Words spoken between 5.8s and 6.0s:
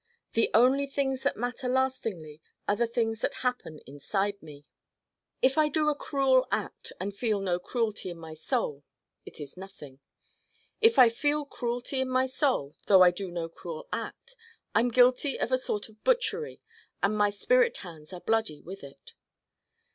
a